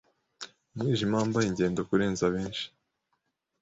Umwijima 0.73 1.17
wambaye 1.19 1.45
ingendo 1.47 1.79
Kurenza 1.89 2.25
benshi 2.33 2.65